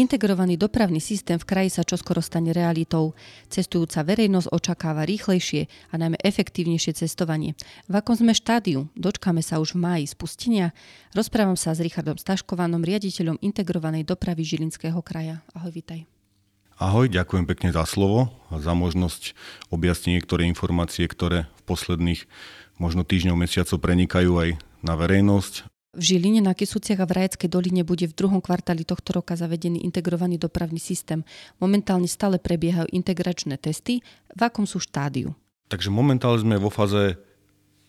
[0.00, 3.12] Integrovaný dopravný systém v kraji sa čoskoro stane realitou.
[3.52, 7.52] Cestujúca verejnosť očakáva rýchlejšie a najmä efektívnejšie cestovanie.
[7.84, 8.88] V akom sme štádiu?
[8.96, 10.72] Dočkáme sa už v máji spustenia?
[11.12, 15.44] Rozprávam sa s Richardom Staškovanom, riaditeľom integrovanej dopravy Žilinského kraja.
[15.52, 16.08] Ahoj, vitaj.
[16.80, 19.36] Ahoj, ďakujem pekne za slovo a za možnosť
[19.68, 22.24] objasniť niektoré informácie, ktoré v posledných
[22.80, 27.82] možno týždňov, mesiacov prenikajú aj na verejnosť v Žiline na Kisúciach a v Rajeckej doline
[27.82, 31.26] bude v druhom kvartáli tohto roka zavedený integrovaný dopravný systém.
[31.58, 33.98] Momentálne stále prebiehajú integračné testy.
[34.30, 35.34] V akom sú štádiu?
[35.66, 37.18] Takže momentálne sme vo fáze,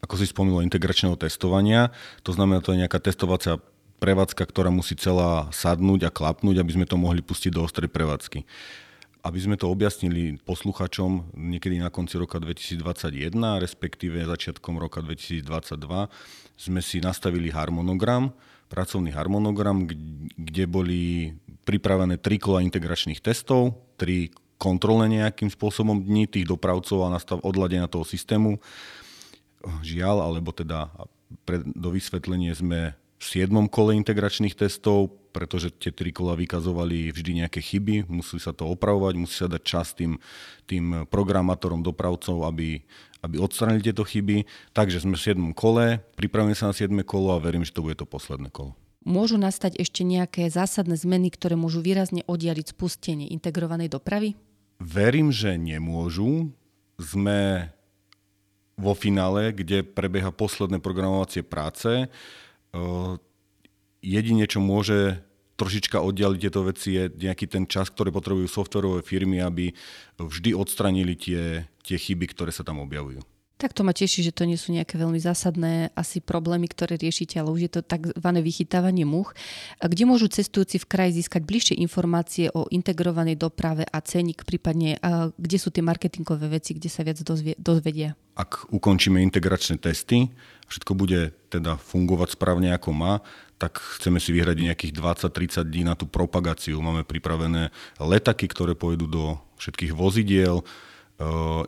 [0.00, 1.92] ako si spomínal, integračného testovania.
[2.24, 3.60] To znamená, to je nejaká testovacia
[4.00, 8.48] prevádzka, ktorá musí celá sadnúť a klapnúť, aby sme to mohli pustiť do ostrej prevádzky.
[9.22, 13.30] Aby sme to objasnili posluchačom niekedy na konci roka 2021,
[13.62, 15.46] respektíve začiatkom roka 2022,
[16.58, 18.34] sme si nastavili harmonogram,
[18.66, 19.86] pracovný harmonogram,
[20.34, 21.02] kde boli
[21.62, 27.90] pripravené tri kola integračných testov, tri kontrolné nejakým spôsobom dní tých dopravcov a nastav odladenia
[27.90, 28.62] toho systému.
[29.62, 30.90] Žiaľ, alebo teda
[31.46, 33.54] pre, do vysvetlenie sme v 7.
[33.70, 39.14] kole integračných testov, pretože tie tri kola vykazovali vždy nejaké chyby, musí sa to opravovať,
[39.14, 40.18] musí sa dať čas tým,
[40.66, 42.82] tým programátorom, dopravcov, aby,
[43.22, 44.42] aby odstranili tieto chyby.
[44.74, 45.38] Takže sme v 7.
[45.54, 46.90] kole, pripravíme sa na 7.
[47.06, 48.74] kolo a verím, že to bude to posledné kolo.
[49.06, 54.34] Môžu nastať ešte nejaké zásadné zmeny, ktoré môžu výrazne oddialiť spustenie integrovanej dopravy?
[54.82, 56.50] Verím, že nemôžu.
[56.98, 57.70] Sme
[58.78, 62.10] vo finále, kde prebieha posledné programovacie práce.
[64.02, 65.22] Jedine, čo môže
[65.56, 69.70] trošička oddialiť tieto veci, je nejaký ten čas, ktorý potrebujú softverové firmy, aby
[70.18, 73.22] vždy odstranili tie, tie chyby, ktoré sa tam objavujú.
[73.62, 77.38] Tak to ma teší, že to nie sú nejaké veľmi zásadné asi problémy, ktoré riešite,
[77.38, 78.28] ale už je to tzv.
[78.42, 79.38] vychytávanie much.
[79.78, 84.98] Kde môžu cestujúci v kraji získať bližšie informácie o integrovanej doprave a ceník, prípadne
[85.38, 87.22] kde sú tie marketingové veci, kde sa viac
[87.54, 88.18] dozvedia?
[88.34, 90.34] Ak ukončíme integračné testy,
[90.66, 93.22] všetko bude teda fungovať správne ako má,
[93.62, 96.82] tak chceme si vyhrať nejakých 20-30 dní na tú propagáciu.
[96.82, 97.70] Máme pripravené
[98.02, 100.66] letaky, ktoré pôjdu do všetkých vozidiel,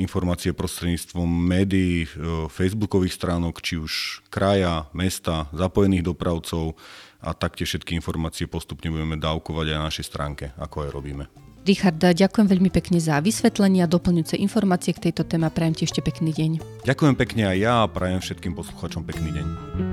[0.00, 2.08] informácie prostredníctvom médií,
[2.48, 6.74] facebookových stránok, či už kraja, mesta, zapojených dopravcov
[7.22, 11.24] a taktiež všetky informácie postupne budeme dávkovať aj na našej stránke, ako aj robíme.
[11.62, 15.46] Richard, ďakujem veľmi pekne za vysvetlenie a doplňujúce informácie k tejto téme.
[15.46, 16.82] Prajem ti ešte pekný deň.
[16.82, 19.91] Ďakujem pekne aj ja a prajem všetkým posluchačom pekný deň.